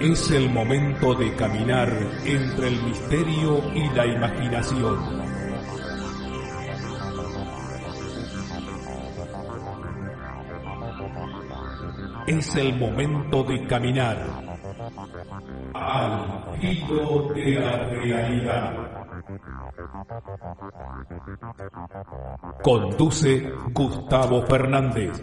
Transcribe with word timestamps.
Es 0.00 0.30
el 0.30 0.48
momento 0.50 1.14
de 1.14 1.34
caminar 1.34 1.92
entre 2.24 2.68
el 2.68 2.82
misterio 2.84 3.60
y 3.74 3.88
la 3.90 4.06
imaginación. 4.06 4.96
Es 12.28 12.54
el 12.54 12.78
momento 12.78 13.42
de 13.42 13.66
caminar 13.66 14.18
al 15.74 16.58
filo 16.60 17.32
de 17.34 17.54
la 17.54 17.78
realidad. 17.88 18.98
Conduce 22.62 23.50
Gustavo 23.72 24.42
Fernández. 24.42 25.22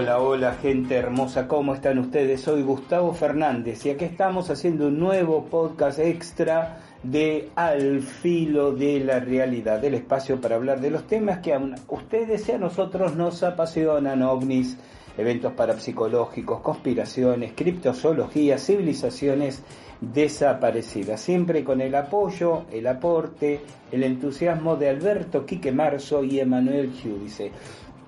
Hola, 0.00 0.18
hola 0.18 0.54
gente 0.54 0.94
hermosa, 0.94 1.46
¿cómo 1.46 1.74
están 1.74 1.98
ustedes? 1.98 2.40
Soy 2.40 2.62
Gustavo 2.62 3.12
Fernández 3.12 3.84
y 3.84 3.90
aquí 3.90 4.06
estamos 4.06 4.48
haciendo 4.48 4.86
un 4.86 4.98
nuevo 4.98 5.44
podcast 5.44 5.98
extra 5.98 6.80
de 7.02 7.50
Al 7.54 8.00
filo 8.00 8.72
de 8.72 9.00
la 9.00 9.20
realidad, 9.20 9.78
del 9.78 9.92
espacio 9.92 10.40
para 10.40 10.56
hablar 10.56 10.80
de 10.80 10.88
los 10.88 11.06
temas 11.06 11.40
que 11.40 11.52
a 11.52 11.60
ustedes 11.88 12.48
y 12.48 12.52
a 12.52 12.58
nosotros 12.58 13.14
nos 13.14 13.42
apasionan, 13.42 14.22
ovnis, 14.22 14.78
eventos 15.18 15.52
parapsicológicos, 15.52 16.62
conspiraciones, 16.62 17.52
criptozoología, 17.54 18.56
civilizaciones 18.56 19.62
desaparecidas, 20.00 21.20
siempre 21.20 21.62
con 21.62 21.82
el 21.82 21.94
apoyo, 21.94 22.62
el 22.72 22.86
aporte, 22.86 23.60
el 23.92 24.02
entusiasmo 24.02 24.76
de 24.76 24.88
Alberto 24.88 25.44
Quique 25.44 25.72
Marzo 25.72 26.24
y 26.24 26.40
Emanuel 26.40 26.90
Giudice. 26.90 27.52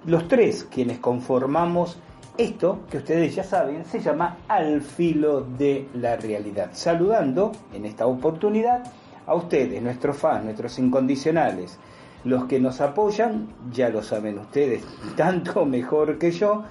Los 0.05 0.27
tres 0.27 0.67
quienes 0.69 0.98
conformamos 0.98 1.97
esto, 2.36 2.81
que 2.91 2.98
ustedes 2.98 3.36
ya 3.36 3.45
saben, 3.45 3.84
se 3.84 4.00
llama 4.00 4.39
Al 4.48 4.81
filo 4.81 5.42
de 5.42 5.86
la 5.94 6.17
realidad. 6.17 6.70
Saludando 6.72 7.53
en 7.72 7.86
esta 7.86 8.06
oportunidad 8.06 8.83
a 9.27 9.34
ustedes, 9.34 9.81
nuestros 9.81 10.17
fans, 10.17 10.44
nuestros 10.44 10.77
incondicionales, 10.81 11.78
los 12.25 12.47
que 12.47 12.59
nos 12.59 12.81
apoyan, 12.81 13.48
ya 13.70 13.91
lo 13.91 14.03
saben 14.03 14.41
ustedes, 14.41 14.83
tanto 15.17 15.64
mejor 15.67 16.19
que 16.19 16.33
yo, 16.33 16.64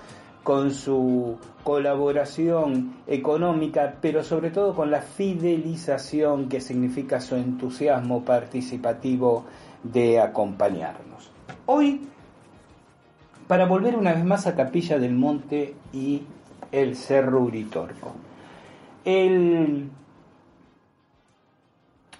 con 0.43 0.71
su 0.71 1.38
colaboración 1.63 2.95
económica, 3.07 3.95
pero 4.01 4.23
sobre 4.23 4.49
todo 4.49 4.75
con 4.75 4.91
la 4.91 5.01
fidelización 5.01 6.50
que 6.50 6.59
significa 6.59 7.22
su 7.22 7.35
entusiasmo 7.35 8.25
participativo 8.25 9.45
de 9.83 10.19
acompañarnos. 10.19 11.31
Hoy, 11.67 12.07
para 13.51 13.66
volver 13.66 13.97
una 13.97 14.13
vez 14.13 14.23
más 14.23 14.47
a 14.47 14.56
Capilla 14.56 14.97
del 14.97 15.13
Monte 15.13 15.75
y 15.91 16.22
el 16.72 16.95
Cerro 16.95 17.41
Uritorco, 17.41 18.13
el, 19.03 19.89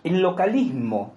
localismo 0.04 1.14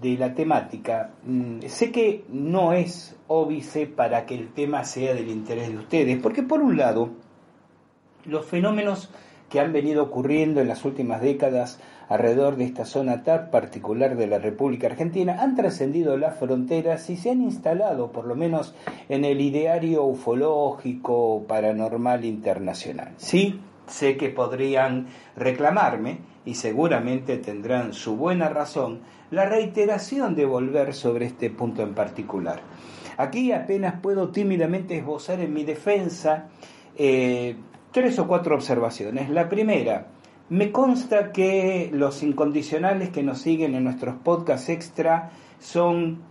de 0.00 0.16
la 0.16 0.32
temática, 0.32 1.10
mm, 1.22 1.58
sé 1.66 1.92
que 1.92 2.24
no 2.30 2.72
es 2.72 3.14
óbice 3.26 3.84
para 3.84 4.24
que 4.24 4.36
el 4.36 4.54
tema 4.54 4.84
sea 4.84 5.12
del 5.12 5.28
interés 5.28 5.68
de 5.68 5.76
ustedes, 5.76 6.18
porque 6.22 6.42
por 6.42 6.62
un 6.62 6.78
lado, 6.78 7.10
los 8.24 8.46
fenómenos 8.46 9.10
que 9.50 9.60
han 9.60 9.74
venido 9.74 10.02
ocurriendo 10.02 10.62
en 10.62 10.68
las 10.68 10.86
últimas 10.86 11.20
décadas 11.20 11.78
alrededor 12.08 12.56
de 12.56 12.64
esta 12.64 12.84
zona 12.84 13.22
tan 13.22 13.50
particular 13.50 14.16
de 14.16 14.26
la 14.26 14.38
República 14.38 14.86
Argentina 14.86 15.42
han 15.42 15.56
trascendido 15.56 16.16
las 16.16 16.38
fronteras 16.38 17.08
y 17.10 17.16
se 17.16 17.30
han 17.30 17.42
instalado, 17.42 18.12
por 18.12 18.26
lo 18.26 18.34
menos 18.34 18.74
en 19.08 19.24
el 19.24 19.40
ideario 19.40 20.04
ufológico 20.04 21.44
paranormal 21.46 22.24
internacional. 22.24 23.12
Sí, 23.16 23.60
sé 23.86 24.16
que 24.16 24.28
podrían 24.28 25.06
reclamarme, 25.36 26.18
y 26.48 26.54
seguramente 26.54 27.36
tendrán 27.36 27.92
su 27.92 28.16
buena 28.16 28.48
razón, 28.48 29.00
la 29.30 29.44
reiteración 29.44 30.34
de 30.34 30.46
volver 30.46 30.94
sobre 30.94 31.26
este 31.26 31.50
punto 31.50 31.82
en 31.82 31.92
particular. 31.92 32.60
Aquí 33.18 33.52
apenas 33.52 34.00
puedo 34.00 34.30
tímidamente 34.30 34.96
esbozar 34.96 35.40
en 35.40 35.52
mi 35.52 35.64
defensa 35.64 36.48
eh, 36.96 37.56
tres 37.92 38.18
o 38.18 38.26
cuatro 38.26 38.54
observaciones. 38.54 39.28
La 39.28 39.50
primera, 39.50 40.06
me 40.48 40.72
consta 40.72 41.32
que 41.32 41.90
los 41.92 42.22
incondicionales 42.22 43.10
que 43.10 43.22
nos 43.22 43.42
siguen 43.42 43.74
en 43.74 43.84
nuestros 43.84 44.16
podcasts 44.16 44.70
extra 44.70 45.32
son 45.58 46.22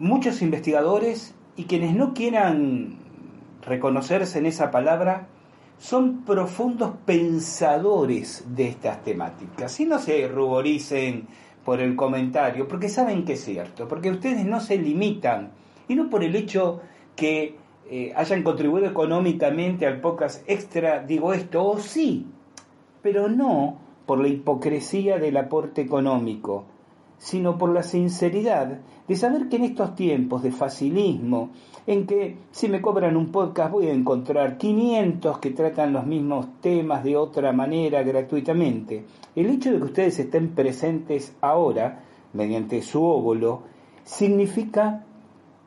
muchos 0.00 0.42
investigadores 0.42 1.35
y 1.56 1.64
quienes 1.64 1.94
no 1.94 2.14
quieran 2.14 2.96
reconocerse 3.62 4.38
en 4.38 4.46
esa 4.46 4.70
palabra, 4.70 5.28
son 5.78 6.24
profundos 6.24 6.92
pensadores 7.04 8.44
de 8.54 8.68
estas 8.68 9.02
temáticas. 9.02 9.78
Y 9.80 9.84
no 9.84 9.98
se 9.98 10.26
ruboricen 10.28 11.26
por 11.64 11.80
el 11.80 11.96
comentario, 11.96 12.68
porque 12.68 12.88
saben 12.88 13.24
que 13.24 13.34
es 13.34 13.44
cierto, 13.44 13.88
porque 13.88 14.10
ustedes 14.10 14.44
no 14.44 14.60
se 14.60 14.78
limitan, 14.78 15.50
y 15.88 15.94
no 15.96 16.08
por 16.08 16.22
el 16.22 16.36
hecho 16.36 16.80
que 17.16 17.56
eh, 17.90 18.12
hayan 18.14 18.42
contribuido 18.42 18.86
económicamente 18.86 19.86
al 19.86 20.00
podcast 20.00 20.48
extra, 20.48 21.02
digo 21.02 21.32
esto, 21.32 21.64
o 21.64 21.78
sí, 21.78 22.26
pero 23.02 23.28
no 23.28 23.78
por 24.06 24.20
la 24.20 24.28
hipocresía 24.28 25.18
del 25.18 25.36
aporte 25.36 25.82
económico, 25.82 26.66
sino 27.18 27.58
por 27.58 27.70
la 27.70 27.82
sinceridad 27.82 28.78
de 29.08 29.16
saber 29.16 29.48
que 29.48 29.56
en 29.56 29.64
estos 29.64 29.94
tiempos 29.94 30.42
de 30.42 30.50
facilismo, 30.50 31.50
en 31.86 32.06
que 32.06 32.36
si 32.50 32.68
me 32.68 32.80
cobran 32.80 33.16
un 33.16 33.30
podcast 33.30 33.72
voy 33.72 33.86
a 33.86 33.92
encontrar 33.92 34.58
500 34.58 35.38
que 35.38 35.50
tratan 35.50 35.92
los 35.92 36.06
mismos 36.06 36.46
temas 36.60 37.04
de 37.04 37.16
otra 37.16 37.52
manera 37.52 38.02
gratuitamente, 38.02 39.04
el 39.34 39.46
hecho 39.46 39.72
de 39.72 39.78
que 39.78 39.84
ustedes 39.84 40.18
estén 40.18 40.54
presentes 40.54 41.34
ahora, 41.40 42.02
mediante 42.32 42.82
su 42.82 43.02
óvulo, 43.02 43.62
significa 44.04 45.04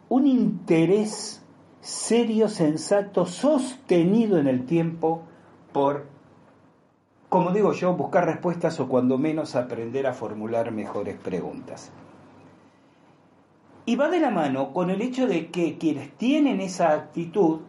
un 0.09 0.28
interés 0.28 1.42
serio, 1.82 2.50
sensato, 2.50 3.26
sostenido 3.26 4.38
en 4.38 4.48
el 4.48 4.66
tiempo 4.66 5.24
por 5.72 6.08
como 7.29 7.51
digo 7.51 7.73
yo, 7.73 7.94
buscar 7.94 8.25
respuestas 8.25 8.79
o 8.79 8.90
cuando 8.90 9.19
menos 9.19 9.56
aprender 9.56 10.07
a 10.07 10.13
formular 10.13 10.72
mejores 10.72 11.16
preguntas. 11.16 11.91
Y 13.85 13.95
va 13.95 14.09
de 14.09 14.19
la 14.19 14.31
mano 14.31 14.73
con 14.73 14.90
el 14.90 15.01
hecho 15.01 15.28
de 15.28 15.47
que 15.47 15.78
quienes 15.78 16.12
tienen 16.17 16.59
esa 16.59 16.91
actitud 16.91 17.61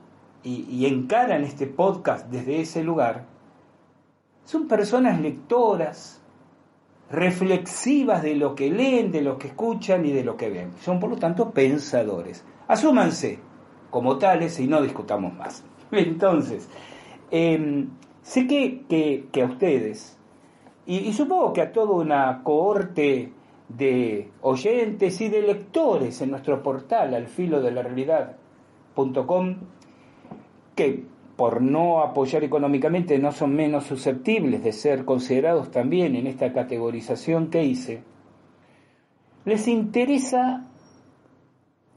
y, 0.42 0.86
encaran 0.86 1.44
este 1.44 1.66
podcast 1.66 2.26
desde 2.28 2.60
ese 2.60 2.82
lugar, 2.82 3.26
son 4.44 4.66
personas 4.66 5.20
lectoras, 5.20 6.22
reflexivas 7.10 8.22
de 8.22 8.36
lo 8.36 8.54
que 8.54 8.70
leen, 8.70 9.12
de 9.12 9.20
lo 9.20 9.36
que 9.36 9.48
escuchan 9.48 10.06
y 10.06 10.12
de 10.12 10.24
lo 10.24 10.38
que 10.38 10.48
ven. 10.48 10.72
Son 10.80 10.98
por 10.98 11.10
lo 11.10 11.16
tanto 11.16 11.50
pensadores. 11.50 12.44
Asúmanse 12.66 13.38
como 13.90 14.16
tales 14.16 14.58
y 14.58 14.66
no 14.66 14.80
discutamos 14.80 15.34
más. 15.34 15.64
Entonces, 15.90 16.68
eh, 17.30 17.86
Sé 18.30 18.46
que, 18.46 19.26
que, 19.32 19.42
a 19.42 19.46
ustedes, 19.46 20.16
y, 20.86 21.12
supongo 21.14 21.52
que 21.52 21.62
a 21.62 21.72
toda 21.72 21.96
una 21.96 22.44
cohorte 22.44 23.32
de 23.68 24.30
oyentes 24.42 25.20
y 25.20 25.28
de 25.28 25.42
lectores 25.42 26.22
en 26.22 26.30
nuestro 26.30 26.62
portal 26.62 27.12
al 27.12 27.26
que 30.76 31.04
por 31.34 31.60
no 31.60 32.02
apoyar 32.02 32.44
económicamente 32.44 33.18
no 33.18 33.32
son 33.32 33.56
menos 33.56 33.82
susceptibles 33.86 34.62
de 34.62 34.74
ser 34.74 35.04
considerados 35.04 35.72
también 35.72 36.14
en 36.14 36.28
esta 36.28 36.52
categorización 36.52 37.50
que 37.50 37.64
hice, 37.64 38.04
les 39.44 39.66
interesa 39.66 40.68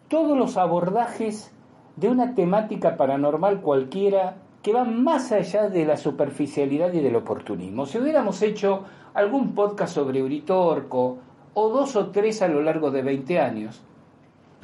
todos 0.08 0.36
los 0.36 0.58
abordajes 0.58 1.54
de 1.96 2.10
una 2.10 2.34
temática 2.34 2.98
paranormal 2.98 3.62
cualquiera 3.62 4.38
que 4.64 4.74
van 4.74 5.04
más 5.04 5.32
allá 5.32 5.70
de 5.70 5.86
la 5.86 5.98
superficialidad 5.98 6.92
y 6.94 7.02
del 7.02 7.18
oportunismo. 7.18 7.86
Si 7.86 8.00
hubiéramos 8.00 8.42
hecho 8.42 8.84
algún 9.14 9.54
podcast 9.54 9.94
sobre 9.94 10.24
Uritorco, 10.24 11.20
o 11.54 11.70
dos 11.70 11.96
o 11.96 12.10
tres 12.10 12.42
a 12.42 12.48
lo 12.48 12.64
largo 12.64 12.90
de 12.90 13.04
20 13.04 13.40
años, 13.40 13.84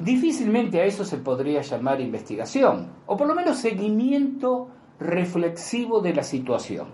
Difícilmente 0.00 0.80
a 0.80 0.86
eso 0.86 1.04
se 1.04 1.18
podría 1.18 1.60
llamar 1.60 2.00
investigación, 2.00 2.88
o 3.04 3.18
por 3.18 3.28
lo 3.28 3.34
menos 3.34 3.58
seguimiento 3.58 4.68
reflexivo 4.98 6.00
de 6.00 6.14
la 6.14 6.22
situación. 6.22 6.88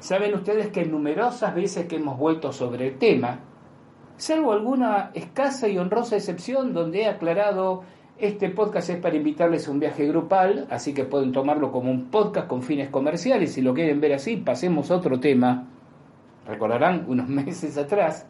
Saben 0.00 0.34
ustedes 0.34 0.70
que 0.70 0.84
numerosas 0.84 1.54
veces 1.54 1.86
que 1.86 1.96
hemos 1.96 2.18
vuelto 2.18 2.50
sobre 2.50 2.88
el 2.88 2.98
tema, 2.98 3.38
salvo 4.16 4.52
alguna 4.52 5.12
escasa 5.14 5.68
y 5.68 5.78
honrosa 5.78 6.16
excepción 6.16 6.74
donde 6.74 7.02
he 7.02 7.06
aclarado 7.06 7.84
este 8.18 8.48
podcast 8.48 8.88
es 8.88 8.96
para 8.96 9.16
invitarles 9.16 9.68
a 9.68 9.70
un 9.70 9.78
viaje 9.78 10.06
grupal, 10.06 10.66
así 10.70 10.94
que 10.94 11.04
pueden 11.04 11.32
tomarlo 11.32 11.70
como 11.70 11.90
un 11.90 12.10
podcast 12.10 12.48
con 12.48 12.62
fines 12.62 12.88
comerciales. 12.88 13.52
Si 13.52 13.60
lo 13.60 13.74
quieren 13.74 14.00
ver 14.00 14.14
así, 14.14 14.36
pasemos 14.36 14.90
a 14.90 14.96
otro 14.96 15.20
tema. 15.20 15.68
Recordarán 16.46 17.04
unos 17.08 17.28
meses 17.28 17.76
atrás. 17.76 18.26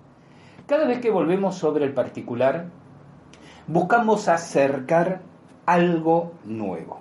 Cada 0.67 0.87
vez 0.87 0.99
que 0.99 1.11
volvemos 1.11 1.57
sobre 1.57 1.85
el 1.85 1.95
particular, 1.95 2.67
buscamos 3.69 4.29
acercar 4.29 5.21
algo 5.67 6.33
nuevo. 6.45 7.01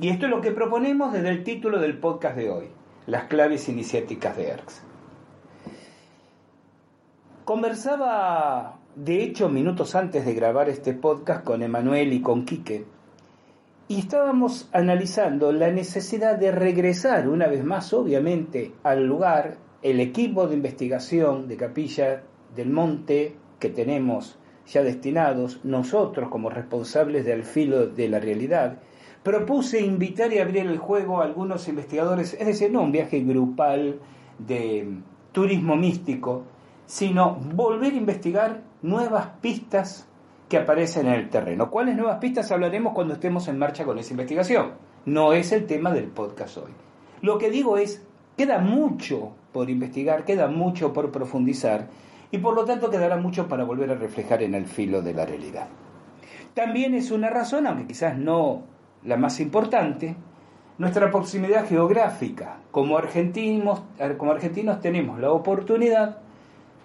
Y 0.00 0.08
esto 0.08 0.26
es 0.26 0.30
lo 0.30 0.40
que 0.40 0.50
proponemos 0.50 1.12
desde 1.12 1.28
el 1.28 1.44
título 1.44 1.78
del 1.78 1.98
podcast 1.98 2.36
de 2.36 2.50
hoy, 2.50 2.70
las 3.06 3.24
claves 3.24 3.68
iniciáticas 3.68 4.36
de 4.36 4.48
ERX. 4.48 4.82
Conversaba, 7.44 8.78
de 8.96 9.22
hecho, 9.22 9.48
minutos 9.48 9.94
antes 9.94 10.26
de 10.26 10.34
grabar 10.34 10.68
este 10.68 10.94
podcast 10.94 11.44
con 11.44 11.62
Emanuel 11.62 12.12
y 12.12 12.20
con 12.20 12.44
Quique, 12.44 12.84
y 13.86 13.98
estábamos 13.98 14.68
analizando 14.72 15.52
la 15.52 15.70
necesidad 15.70 16.36
de 16.36 16.50
regresar 16.50 17.28
una 17.28 17.46
vez 17.46 17.64
más, 17.64 17.92
obviamente, 17.92 18.72
al 18.82 19.06
lugar, 19.06 19.58
el 19.82 20.00
equipo 20.00 20.46
de 20.46 20.54
investigación 20.54 21.48
de 21.48 21.56
Capilla 21.56 22.22
del 22.54 22.70
Monte 22.70 23.36
que 23.58 23.68
tenemos 23.68 24.38
ya 24.66 24.82
destinados, 24.82 25.60
nosotros 25.64 26.28
como 26.28 26.50
responsables 26.50 27.24
del 27.24 27.44
filo 27.44 27.86
de 27.86 28.08
la 28.08 28.20
realidad, 28.20 28.78
propuse 29.22 29.80
invitar 29.80 30.32
y 30.32 30.38
abrir 30.38 30.66
el 30.66 30.78
juego 30.78 31.20
a 31.20 31.24
algunos 31.24 31.68
investigadores, 31.68 32.34
es 32.34 32.46
decir, 32.46 32.70
no 32.70 32.82
un 32.82 32.92
viaje 32.92 33.20
grupal 33.20 34.00
de 34.38 34.98
turismo 35.32 35.76
místico, 35.76 36.44
sino 36.90 37.36
volver 37.36 37.92
a 37.92 37.96
investigar 37.96 38.62
nuevas 38.82 39.28
pistas 39.40 40.08
que 40.48 40.56
aparecen 40.56 41.06
en 41.06 41.12
el 41.12 41.30
terreno. 41.30 41.70
¿Cuáles 41.70 41.94
nuevas 41.94 42.18
pistas 42.18 42.50
hablaremos 42.50 42.94
cuando 42.94 43.14
estemos 43.14 43.46
en 43.46 43.58
marcha 43.58 43.84
con 43.84 43.96
esa 44.00 44.12
investigación? 44.12 44.72
No 45.06 45.32
es 45.32 45.52
el 45.52 45.66
tema 45.66 45.92
del 45.92 46.06
podcast 46.06 46.56
hoy. 46.56 46.72
Lo 47.22 47.38
que 47.38 47.48
digo 47.48 47.78
es, 47.78 48.04
queda 48.36 48.58
mucho 48.58 49.30
por 49.52 49.70
investigar, 49.70 50.24
queda 50.24 50.48
mucho 50.48 50.92
por 50.92 51.12
profundizar 51.12 51.86
y 52.32 52.38
por 52.38 52.56
lo 52.56 52.64
tanto 52.64 52.90
quedará 52.90 53.16
mucho 53.18 53.46
para 53.46 53.62
volver 53.62 53.92
a 53.92 53.94
reflejar 53.94 54.42
en 54.42 54.56
el 54.56 54.66
filo 54.66 55.00
de 55.00 55.14
la 55.14 55.24
realidad. 55.24 55.68
También 56.54 56.94
es 56.94 57.12
una 57.12 57.30
razón, 57.30 57.68
aunque 57.68 57.86
quizás 57.86 58.18
no 58.18 58.64
la 59.04 59.16
más 59.16 59.38
importante, 59.38 60.16
nuestra 60.78 61.08
proximidad 61.08 61.68
geográfica. 61.68 62.58
Como 62.72 62.98
argentinos, 62.98 63.80
como 64.18 64.32
argentinos 64.32 64.80
tenemos 64.80 65.20
la 65.20 65.30
oportunidad 65.30 66.18